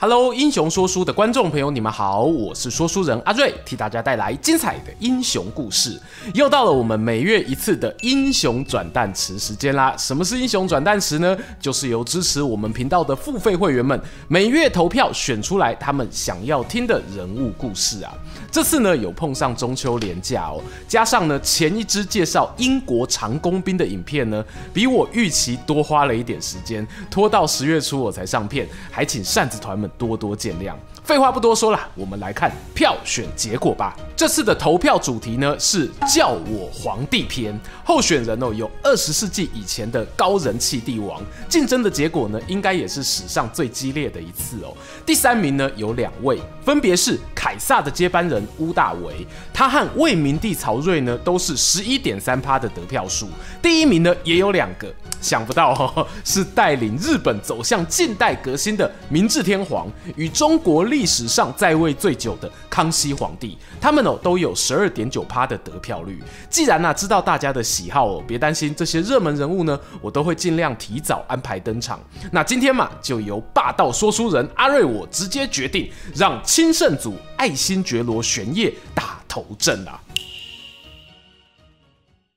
[0.00, 6.00] Hello，英雄说书的观众朋友，你们好，我是说书人阿瑞，替大家带来精彩的英雄故事。
[6.34, 9.96] 又到了我们每月一次的英雄转蛋池时间啦！
[9.98, 11.36] 什么是英雄转蛋池呢？
[11.60, 18.14] 就是由支持我们频道的付费会员们每月投票选出来他们想要听的人物故事啊。
[18.52, 29.87] 这次呢，有碰上中秋连假哦，加上呢前一支介绍英国长弓兵的影片呢，比我预期多花了一点时间，拖到十月初我才上片，还请扇子团们。
[29.96, 30.74] 多多见谅。
[31.08, 33.96] 废话不多说了，我们来看票选结果吧。
[34.14, 44.76] 这次的投票主题呢是“叫我皇帝篇”，候选人哦有二十世纪以前的高人气帝王，竞争的结果呢应该也是史上最激烈的一次哦。
[45.06, 53.30] 第三名呢有两位，分别是凯撒的接班人屋大维，他和魏明帝曹睿呢都是十一点三趴的得票数。
[53.62, 66.20] 第一名呢也有两个，想不到哦，是带领日本走向近代革新的明治天皇与中国历历史上在位最久的康熙皇帝，他们哦都有十二点九趴的得票率。
[66.50, 72.00] 既然呢、啊、知道大家的喜好哦，别担心，这些热门人物呢，我都会尽量提早安排登场。
[72.32, 80.00] 那今天嘛，就由霸道说书人阿瑞我直接决定，让清圣祖爱新觉罗玄烨打头阵啊。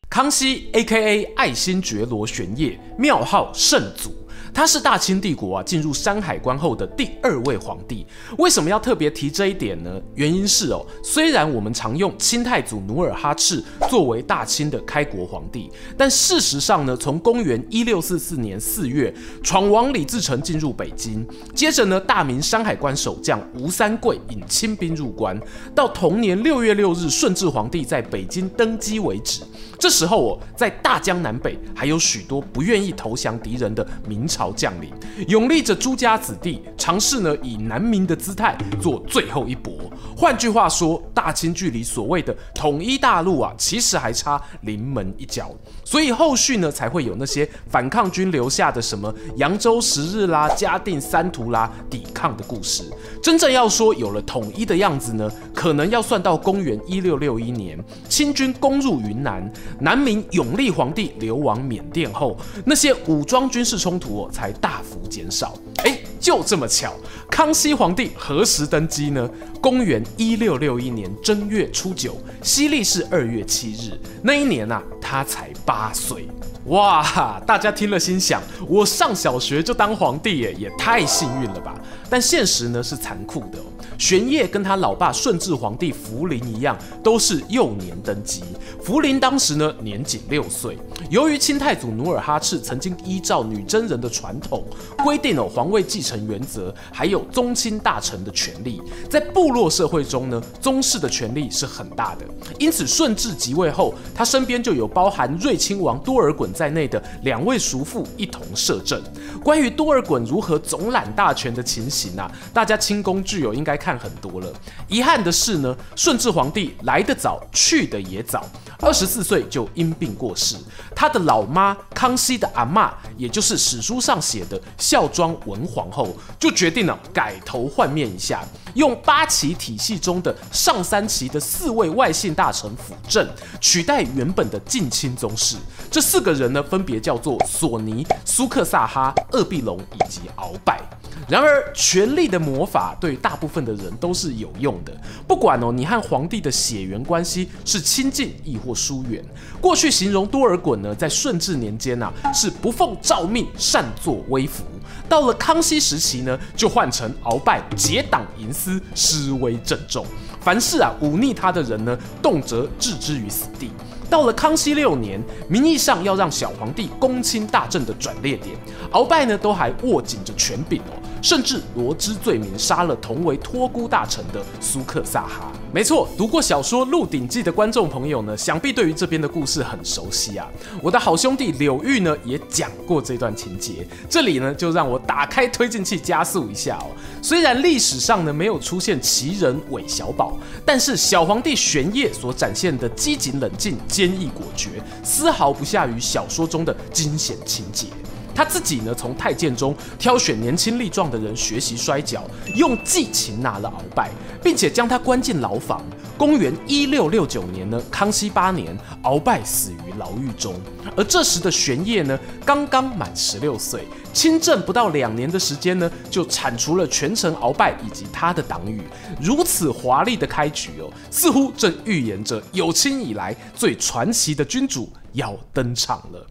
[0.08, 1.24] 康熙 （A.K.A.
[1.36, 4.14] 爱新觉罗玄烨），庙号圣祖。
[4.54, 8.06] 他是大清帝国啊进入山海关后的第二位皇帝。
[8.38, 10.00] 为什么要特别提这一点呢？
[10.16, 19.14] 原因是哦，虽然我们常用清太祖努尔哈赤作为大清的开国皇帝，但事实上呢，从公元一六四四年四月，
[19.44, 25.40] 闯王李自成进入北京，接着呢，大明山海关守将吴三桂引清兵入关，
[25.76, 29.42] 到同年六月六日顺治皇帝在北京登基为止。
[29.80, 34.90] 这时候哦，在大江南北还有许多不愿意投降敌人的明朝将领，
[35.28, 39.91] 永立着朱家子弟，尝试呢以南明的姿态做最后一搏。
[40.16, 45.52] 换句话说，大清距离所谓的统一大陆啊，其实还差临门一脚。
[45.84, 52.84] 所以后续呢，才会有那些反抗军留下的什么扬州十日啦、嘉定三屠啦抵抗的故事。
[53.22, 59.52] 真正要说有了统一的样子呢，可能要算到公元一六六一年，清军攻入云南。
[59.80, 65.54] 南明永历皇帝流亡缅甸后，那些武装军事冲突才大幅减少。
[65.84, 66.94] 哎，就这么巧，
[67.32, 69.28] 康熙皇帝何时登基呢？
[69.60, 74.00] 公元一六六一年正月初九，西历是二月七日。
[74.22, 76.28] 那一年啊，他才八岁。
[76.66, 81.74] 哇，大家听了心想：我上小学就当皇帝耶，也太幸运了吧？
[82.08, 83.58] 但现实呢是残酷的。
[84.02, 88.42] 玄烨跟他老爸顺治皇帝福临一样，都是幼年登基。
[88.84, 90.76] 福临当时呢年仅六岁。
[91.12, 94.66] 由于清太祖努尔哈赤曾经依照女真人的传统
[95.04, 102.26] 规定了皇位继承原则，还有宗亲大臣的权利，在部落社会中呢，宗室的权力是很大的。
[102.58, 109.00] 因此顺治即位后，他身边就有包含睿亲王多尔衮在内的两位叔父一同摄政。
[109.44, 113.91] 关于多尔衮如何总揽大权的情形啊，大家清宫剧友应该看。
[113.98, 114.52] 很多了，
[114.88, 118.46] 遗憾的是呢，顺治皇帝来得早，去得也早，
[118.80, 120.56] 二十四岁就因病过世。
[120.96, 128.44] 他的老妈康熙的阿妈，也就是史书上写的孝庄文皇后，就决定了改头换面一下，
[128.74, 133.28] 用八旗体系中的上三旗的四位外姓大臣辅政，
[133.60, 135.56] 取代原本的近亲宗室。
[135.90, 140.80] 这四个人呢，分别叫做索尼、苏克萨哈、鄂必隆以及鳌拜。
[141.28, 144.92] 然而，权力的魔法对大部分的人都是有用的。
[145.28, 149.24] 不管哦，你和皇帝的血缘关系是亲近亦或疏远。
[149.62, 154.64] 过去形容多尔衮呢，在顺治年间呐、啊，是不奉诏命，擅作威服；
[155.08, 158.61] 到了康熙时期呢，就换成鳌拜结党营私，
[158.94, 160.06] 施威正重。
[160.42, 163.72] 凡是啊，忤逆他的人呢，动辄置之于死地。
[164.10, 168.58] 到了康熙六年，名义上要让小皇帝公亲大政的转捩点，
[168.92, 171.01] 鳌拜呢都还握紧着权柄哦。
[171.22, 175.52] 甚至罗织罪名杀了同为托孤大臣的苏克萨哈。
[175.74, 180.46] 没错，读过小说《鹿鼎记》的观众朋友呢，想必对于这边的故事很熟悉啊。
[180.82, 186.92] 我的好兄弟柳玉呢也讲过这段情节，这里呢就让我打开推进器加速一下哦。
[187.22, 194.72] 虽然历史上呢没有出现奇人韦小宝，但是小皇帝玄烨所展现的机警冷静、坚毅果决，
[195.04, 197.88] 丝毫不下于小说中的惊险情节。
[198.34, 202.24] 他自己呢，从太监中挑选年轻力壮的人学习摔跤，
[202.56, 204.10] 用计擒拿了鳌拜，
[204.44, 205.84] 并且将他关进牢房。
[206.18, 210.54] 公元一六六九年呢，康熙八年，鳌拜死于牢狱中。
[210.96, 213.84] 而这时的玄烨呢，刚刚满十六岁，
[214.14, 218.84] 亲政不到两年的时间呢，就铲除了权臣鳌拜以及他的党羽。
[219.20, 226.28] 如此华丽的开局哦，似乎正预言着有清以来最传奇的君主要登场了。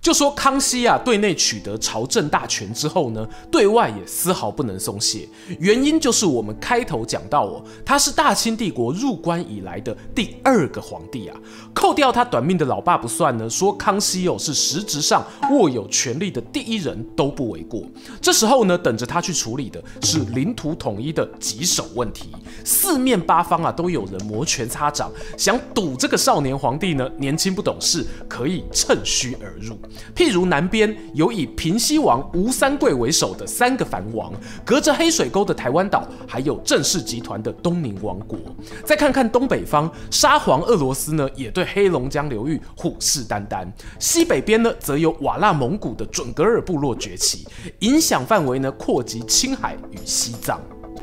[0.00, 5.28] 就说康熙啊，对内取得朝政大权之后呢，对外也丝毫不能松懈。
[5.58, 11.36] 原因就是我们开头讲到哦，他是大清帝国入关以来的第二个皇帝啊。
[11.74, 17.82] 扣掉他短命的老爸不算呢，说康熙哦是实质上握有权力的第一人都不为过。
[18.22, 22.30] 这时候呢，等着他去处理的是领土统一的棘手问题。
[22.64, 29.78] 四面八方啊，都有人摩拳擦掌，想赌这个少年皇帝呢，年轻不懂事，可以趁虚而入。
[30.14, 34.32] 譬如南边有以平西王吴三桂为首的三个藩王，
[34.64, 38.38] 隔着黑水沟的台湾岛，还有郑氏集团的东宁王国。
[38.84, 43.66] 再看看东北方，沙皇俄罗斯呢，也对黑龙江流域虎视眈眈。
[43.98, 47.46] 西北边呢，则有瓦剌蒙古的准噶尔部落崛起，
[47.80, 50.60] 影响范围呢，扩及青海与西藏。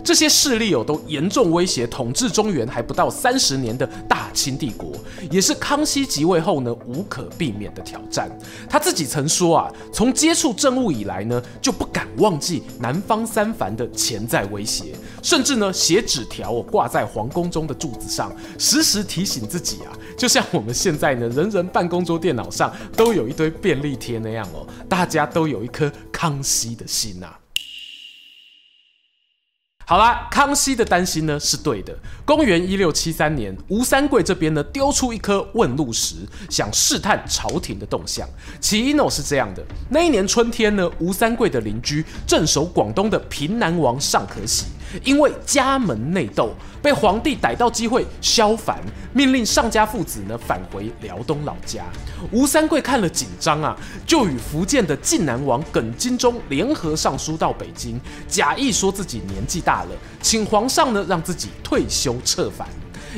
[0.08, 4.94] 这些势力哦，都严重威胁统治中原还不到三十年的大清帝国，
[5.30, 8.32] 也是康熙即位后呢无可避免的挑战。
[8.70, 27.28] 他自己曾说啊，从接触政务以来呢，就不敢忘记南方三藩的潜在威胁，甚至呢写纸条哦挂在皇宫中的柱子上，时时提醒自己啊，就像我们现在呢人人办公桌电脑上都有一堆便利贴那样哦，大家都有一颗康熙的心呐、
[29.90, 31.98] 好啦，康熙的担心呢是对的。
[32.26, 36.16] 公元一六七三年，吴三桂这边呢丢出一颗问路石，
[36.50, 38.28] 想试探朝廷的动向。
[38.60, 44.66] 其一呢是这样的：那一年春天呢，吴三桂的邻居镇守广东的平南王尚可喜，
[45.04, 48.80] 因为家门内斗，被皇帝逮到机会削藩，
[49.14, 51.86] 命令尚家父子呢返回辽东老家。
[52.32, 53.76] 吴三桂看了紧张啊，
[54.06, 59.84] 就与福建的晋南王耿精忠联合上书到北京，假意说自己年纪大。
[59.84, 59.90] 了，
[60.22, 62.68] 请皇上呢让自己退休撤藩。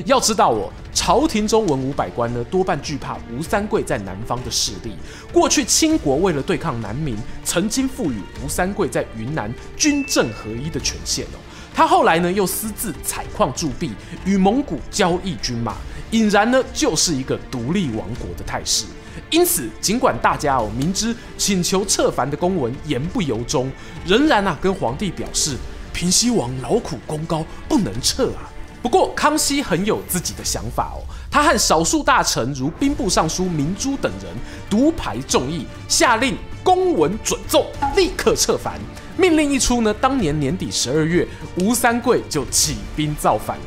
[0.06, 4.96] 要知道哦，朝廷中文武百官呢多半惧怕吴三桂在南方的势力。
[5.34, 11.40] 过去清国为了对抗南明，曾经赋予吴三桂在云南军政合一的权限哦。
[11.74, 13.92] 他后来呢又私自采矿铸币，
[14.26, 15.76] 与蒙古交易军马，
[16.12, 18.86] 俨然呢就是一个独立王国的态势。
[19.30, 23.72] 因此，尽管大家哦明知请求撤藩的公文言不由衷，
[24.06, 25.56] 仍然啊跟皇帝表示。
[25.92, 28.48] 平西王劳苦功高，不能撤啊。
[28.82, 34.34] 不过康熙很有自己的想法哦，他和少数大臣如兵部尚书明珠等人
[34.70, 37.66] 独排众议，下令公文准奏，
[37.98, 38.80] 立刻撤藩。
[39.20, 41.28] 命令一出呢，当年年底十二月，
[41.58, 43.64] 吴三桂就起兵造反了。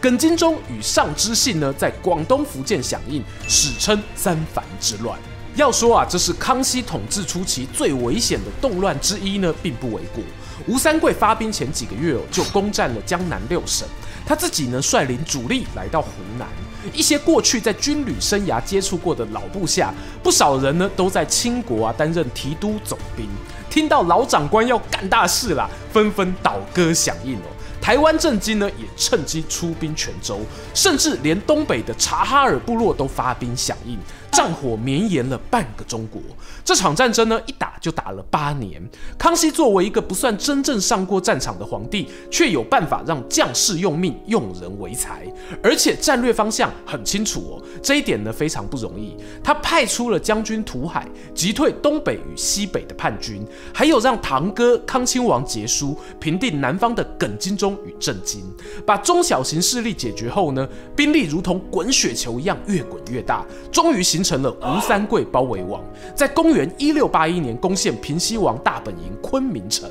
[0.00, 5.16] 耿精忠与尚之信呢，在广东、福建响应，史称三藩之乱。
[5.54, 10.24] 要说啊，这是康熙统治初期最危险的动乱之一呢，并不为过。
[10.66, 13.86] 吴三桂发兵前几个月哦，就攻占了江南六省。
[14.26, 16.48] 他自己呢，率领主力来到湖南。
[16.92, 23.28] 一些过去在军旅生涯接触过的老部下，不少人呢都在清国啊担任提督总兵。
[23.76, 27.42] 听到老长官要干大事啦，纷纷倒戈响应哦。
[27.78, 30.40] 台湾政经呢也趁机出兵泉州，
[30.72, 33.98] 甚至连东北的察哈尔部落都发兵响应。
[34.36, 36.20] 战火绵延了半个中国，
[36.62, 38.86] 这场战争呢，一打就打了八年。
[39.16, 45.26] 康熙作为一个不算真正上过战场的皇帝，却有办法让将士用命，用人为才，
[45.62, 47.62] 而且战略方向很清楚哦。
[47.82, 49.16] 这一点呢，非常不容易。
[49.42, 58.44] 他派出了将军图海，击退东北与西北的叛军，还有让堂哥康亲王杰书平定南方的耿精忠与郑经，
[58.84, 65.80] 把中小型势力解决后呢，兵力如同滚雪球一样越滚越大，终于形成了吴三桂包围王，
[66.14, 69.88] 在公元一六八一年攻陷平西王大本营昆明城。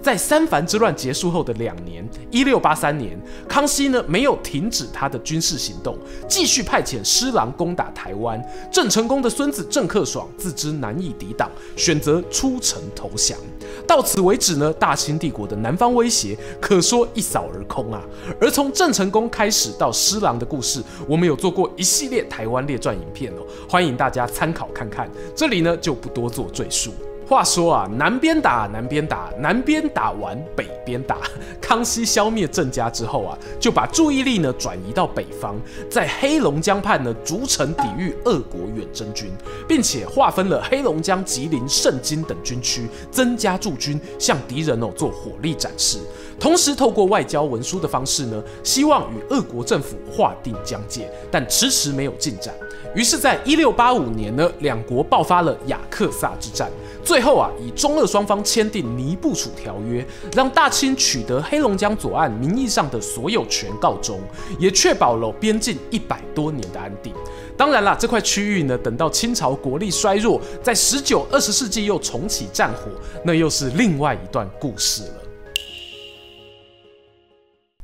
[0.00, 5.96] 在三藩之乱结束后的两年，一六八三年，康熙呢没有停止他的军事行动，
[6.28, 8.42] 继续派遣施琅攻打台湾。
[8.70, 13.38] 郑成功的孙子郑克爽自知难以抵挡，选择出城投降。
[13.86, 18.02] 到此为止呢，大清帝国的南方威胁可说一扫而空啊。
[18.40, 25.08] 而从郑成功开始到施琅的故事，我们有做过一系列台湾列传影片哦，欢迎大家参考看看。
[25.34, 26.92] 这里呢就不多做赘述。
[27.26, 31.18] 话说啊，南边打，南边打，南边打完北边打。
[31.60, 35.54] 康熙消灭郑家之后啊，就把注意力呢转移到北方，
[35.90, 39.30] 在黑龙江畔呢逐城抵御俄国远征军，
[39.66, 45.98] 并且划分了黑龙江、吉林、盛京等军区，增加驻军，向敌人哦做火力展示。
[46.38, 52.54] 同时，透过外交文书的方式呢，希望与俄国政府划定疆界，但迟迟没有进展。
[52.94, 56.70] 于是，在一六八五年呢，两国爆发了雅克萨之战。
[57.04, 60.00] 最后啊，以中俄双方签订《尼布楚条约》，
[60.34, 64.20] 让大清取得黑龙江左岸名义上的所有权告终，
[64.60, 67.12] 也确保了边境一百多年的安定。
[67.56, 72.90] 当然啦，这块区域呢，等到清朝国力衰弱，在十九、二十世纪又重启战火，
[73.24, 75.23] 那又是另外一段故事了。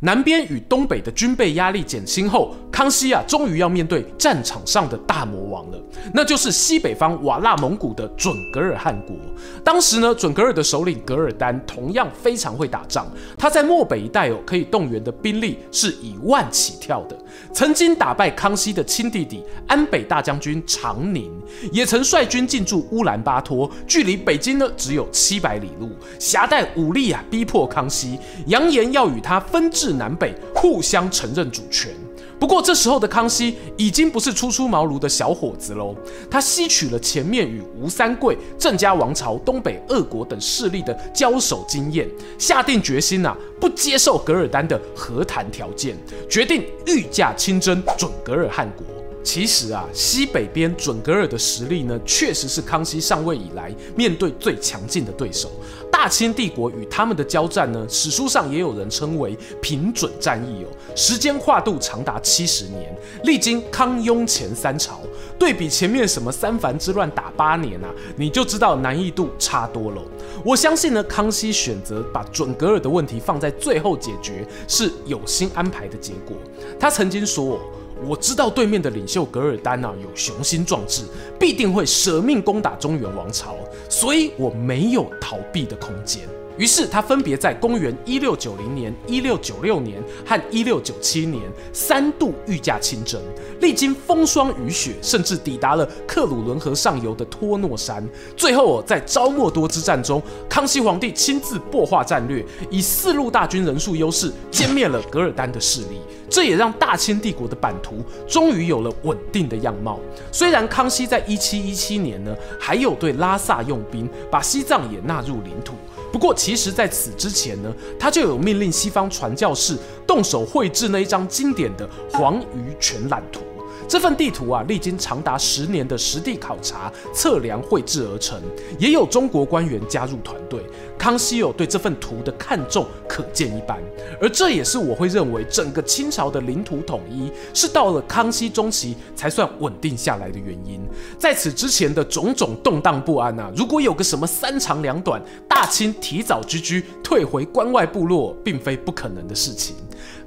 [0.02, 5.78] 南边与东北的军备压力减轻后，康熙啊，终于要面对战场上的大魔王了，
[6.14, 9.14] 那就是西北方瓦剌蒙古的准噶尔汗国。
[9.62, 17.18] 当时呢，准噶尔的首领噶尔丹同样非常会打仗，他在漠北一带哦，可以动员的兵力是以万起跳的。
[17.52, 21.30] 曾经打败康熙的亲弟弟安北大将军长宁，
[21.70, 29.90] 也曾率军进驻乌兰巴托，距离北京呢只有七百里路，挟带武力啊，逼迫康熙，扬言要与他分治。
[30.00, 31.92] 南北互相承认主权。
[32.40, 35.94] 不过这时候的康熙已经不是初出茅庐的小伙子喽，
[36.30, 45.94] 他吸取了前面与吴三桂、郑家王朝、东北二国等势力的交手经验，下定决心呐，不接受噶尔丹的和谈条件，
[46.30, 48.86] 决定御驾亲征准噶尔汗国。
[49.22, 55.50] 其实啊，西北边准格尔的实力呢，确实是康熙上位以来面对最强劲的对手。
[55.92, 65.00] 大清帝国与他们的交战呢，史书上也有人称为平准战役哦，时间跨度长达七十年，历经康雍乾三朝。
[65.38, 70.02] 对比前面什么三藩之乱打八年啊，你就知道难易度差多了。
[70.44, 76.34] 我相信呢，康熙选择把准格尔的问题放在最后解决，是有心安排的结果。
[76.78, 77.60] 他曾经说。
[78.06, 81.04] 我知道对面的领袖噶尔丹啊，有雄心壮志，
[81.38, 83.56] 必定会舍命攻打中原王朝，
[83.88, 86.22] 所以我没有逃避的空间。
[86.56, 91.42] 于是他分别在公元一六九零年、一六九六年和一六九七年
[91.72, 93.20] 三度御驾亲征，
[93.60, 98.06] 历经风霜雨雪，甚至抵达了克鲁伦河上游的托诺山。
[98.36, 106.00] 最后，在昭莫多之战中，康熙皇帝亲自擘划战略，以四路大军人数优势歼灭了噶尔丹的势力。
[106.28, 109.98] 这也让大清帝国的版图终于有了稳定的样貌。
[110.30, 115.74] 虽然康熙在一七一七年呢，还有对拉萨用兵，把西藏也纳入领土。
[116.12, 119.76] 不过，其实在此之前呢，他就有命令西方传教士
[120.06, 123.42] 动手绘制那一张经典的黄鱼全览图。
[123.90, 128.40] 这份地图啊，历经长达十年的实地考察、测量、绘制而成，
[128.78, 130.64] 也有中国官员加入团队。
[130.96, 133.82] 康熙有对这份图的看重可见一斑，
[134.20, 140.80] 而这也是我会认为整个清朝的领土统一是到了康熙中期才算稳定下来的原因。
[141.18, 149.74] 在此之前的种种动荡不安啊，如果有个什么三长两短，大清提早居居退回关外部落，并非不可能的事情。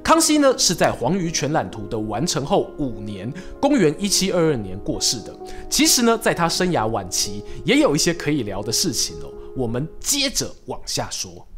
[0.04, 5.34] 康熙呢，是在黄鱼全览图的完成后五年，公元一七二二年过世的。
[5.70, 9.32] 其实呢，在他生涯晚期，也有一些可以聊的事情哦。
[9.56, 11.48] 我们接着往下说。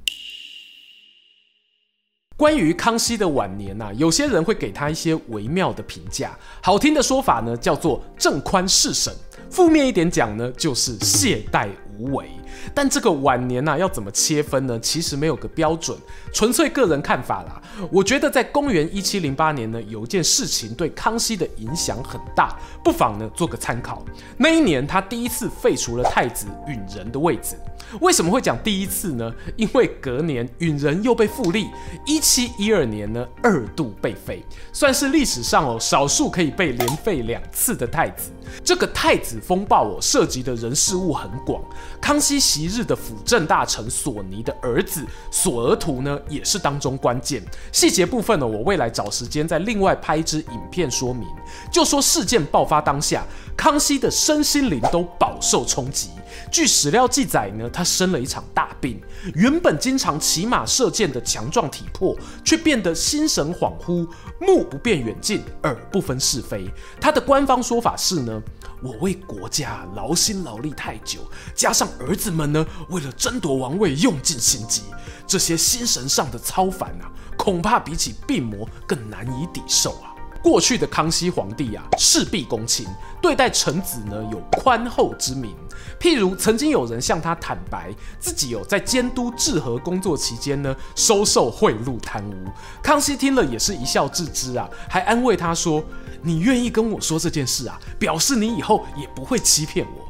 [2.37, 6.39] 关于康熙的晚年啊，有些人会给他一些微妙的评价。
[6.63, 9.13] 好听的说法呢，叫做正宽事省；
[9.51, 12.31] 负面一点讲呢，就是懈怠无为。
[12.75, 14.79] 但这个晚年啊，要怎么切分呢？
[14.81, 15.97] 其实没有个标准，
[16.33, 17.61] 纯粹个人看法啦。
[17.91, 24.05] 我觉得在公元一七零八年呢，有一件事情对康熙的影响很大，不妨呢做个参考。
[24.37, 27.57] 那一年他第一次废除了太子允仁的位子。
[28.01, 29.33] 为什么会讲第一次呢？
[29.57, 31.69] 因为隔年允仁又被复立，
[32.05, 38.31] 一七一二年呢二度被废，算是历史上哦少数可以被连废两次的太子。
[38.65, 41.63] 这个太子风暴哦，涉及的人事物很广。
[42.01, 47.43] 康熙昔日的辅政大臣索尼的儿子索额图呢，也是当中关键。
[47.71, 51.29] 细节部分呢，我未来找时间再另外拍一支影片说明。
[51.71, 53.23] 就说事件爆发当下，
[53.55, 56.09] 康熙的身心灵都饱受冲击。
[56.51, 59.01] 据史料记载呢，他生了一场大病，
[59.35, 64.09] 原本经常骑马射箭的强壮体魄，却变得心神恍惚，
[64.41, 66.71] 目不辨远近，耳不分是非。
[67.01, 68.43] 他的官方说法是呢，
[68.83, 71.21] 我为国家劳心劳力太久，
[71.55, 74.83] 加上儿子们呢，为了争夺王位用尽心机，
[75.27, 80.13] 这些心神上的操烦啊，恐怕比起病魔更难以抵受啊。
[80.43, 82.87] 过去的康熙皇帝啊，事必躬亲，
[83.21, 85.57] 对待臣子呢有宽厚之名。
[85.99, 92.35] 譬如曾经有人向他坦白，自己有在监督治河工作期间呢，收受贿赂贪污。
[92.83, 95.83] 康熙听了也是一笑置之啊，还安慰他说
[96.27, 100.05] ：“你愿意跟我说这件事啊，表示你以后也不会欺骗我。”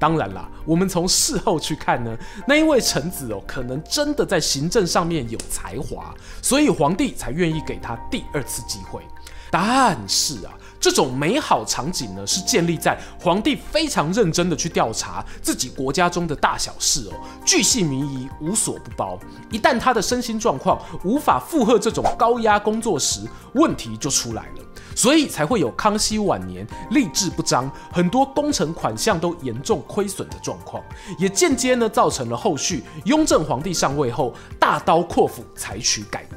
[0.00, 2.16] 当然啦，我们从事后去看呢，
[2.48, 6.12] 那一位臣子哦，可能真的在行政上面有才华，
[6.42, 9.02] 所以皇帝才愿意给他第二次机会。
[9.50, 17.12] 但是啊，这种美好场景呢，是建立在皇帝非常认真的去调查自己国家中的大小事哦，
[17.44, 19.18] 巨细靡遗，无所不包。
[19.50, 23.20] 一旦他的身心状况无法负荷这种高压工作时，
[23.52, 24.64] 问题就出来了。
[24.94, 30.82] 所以才会有康熙晚年吏治不彰，很多工程款项都严重亏损的状况，
[31.18, 36.29] 也间接呢造成了后续雍正皇帝上位后大刀阔斧采取改革。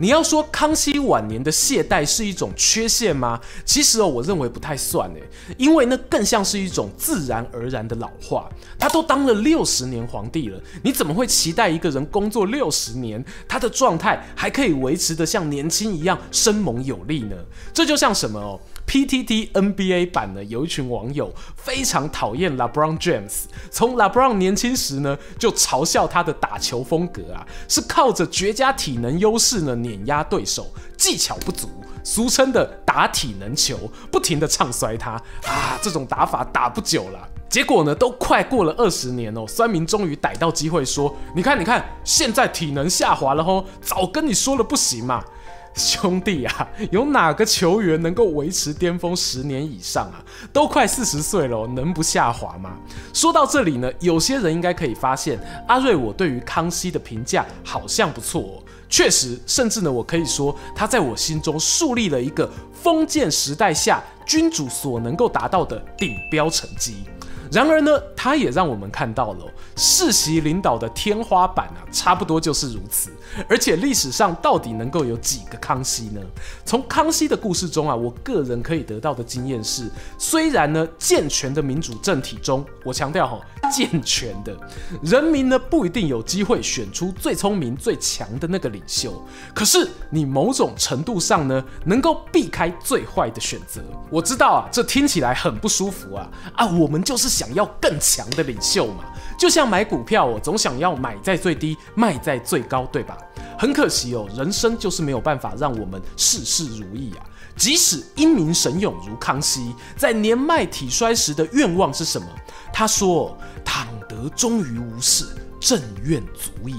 [0.00, 3.38] 你要说康熙晚年的懈怠是一种缺陷吗？
[3.66, 5.22] 其实哦，我认为不太算诶，
[5.58, 8.48] 因为那更像是一种自然而然的老化。
[8.78, 17.36] 他都当了六十年皇帝了，你怎么会期待一个人工作六十年，他的状态还可以维持得像年轻一样生猛有力呢？
[17.74, 18.58] 这就像什么哦
[18.90, 30.66] ？PTT NBA 版呢，有一群网友非常讨厌 LeBron James，从 LeBron 年轻时呢就嘲笑他的打球风格啊，是靠着绝佳体能优势呢碾压对手，
[30.96, 31.68] 技巧不足，
[32.02, 33.78] 俗称的打体能球，
[34.10, 35.12] 不停的唱衰他
[35.44, 37.28] 啊，这种打法打不久了。
[37.48, 45.24] 结果呢，都快过了二十年哦，酸民终于逮到机会说，你看你看，现在体能下滑了吼，早跟你说了不行嘛。
[45.76, 50.22] 兄弟啊，有哪个球员能够维持巅峰十年以上啊？
[50.52, 52.76] 都快四十岁了，能不下滑吗？
[53.12, 58.62] 说到这里呢，有些人应该可以发现，阿瑞我对于康熙的评价好像不错哦。
[58.88, 67.04] 确实，甚至呢，我可以说他在我心中树立了一个封建时代下君主所能够达到的顶标成绩。
[67.50, 69.44] 然而呢，他也让我们看到了
[69.76, 73.10] 世袭领导的天花板啊，差不多就是如此。
[73.48, 76.20] 而且历史上到底能够有几个康熙呢？
[76.64, 84.56] 从康熙的故事中啊，我个人可以得到的经验是，虽然呢健全的民主政体中，我强调哈，健全的
[85.02, 89.20] 人民呢不一定有机会选出最聪明最强的那个领袖，
[89.52, 93.80] 可是你某种程度上呢，能够避开最坏的选择。
[94.08, 97.39] 我知道啊，这听起来很不舒服啊啊，我们就是。
[97.40, 99.04] 想要更强的领袖嘛，
[99.38, 103.16] 就像买股票我，总想要买在最低，卖在最高，对吧？
[103.58, 107.24] 很可惜哦，人生就是没有办法让我们事事如意啊。
[107.56, 112.28] 即使英明神勇如康熙，在年迈体衰时的愿望是什么？
[112.74, 115.24] 他说：“倘得终于无事，
[115.58, 116.76] 朕愿足矣。”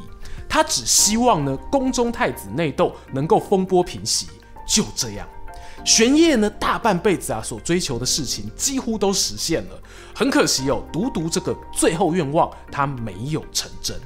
[0.47, 4.28] 他只希望呢，宫中太子内斗能够风波平息，
[4.67, 5.28] 就这样。
[5.83, 9.81] 玄烨呢，大半辈子啊，所追求的事情几乎都实现了。
[10.13, 13.99] 很可惜哦，独独这个最后愿望，他没有成真。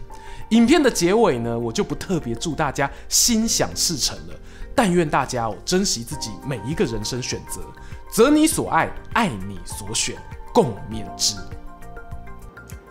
[0.50, 4.34] 影片的结尾呢，我就不特别祝大家心想事成了。
[4.76, 7.62] 但愿大家哦，珍惜自己每一个人生选择，
[8.12, 10.16] 择你所爱，爱你所选，
[10.54, 11.36] 共勉之。